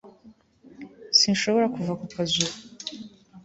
[1.19, 2.57] sinshobora kuva ku kazi ubu